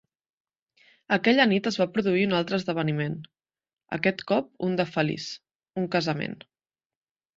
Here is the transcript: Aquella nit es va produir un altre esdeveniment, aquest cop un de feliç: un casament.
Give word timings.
Aquella 1.17 1.45
nit 1.51 1.67
es 1.71 1.75
va 1.81 1.87
produir 1.97 2.23
un 2.29 2.33
altre 2.39 2.59
esdeveniment, 2.61 3.17
aquest 3.99 4.25
cop 4.33 4.49
un 4.69 4.81
de 4.81 4.87
feliç: 4.95 5.29
un 5.83 5.87
casament. 5.99 6.35